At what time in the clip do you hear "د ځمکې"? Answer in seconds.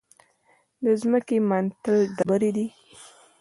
0.83-1.37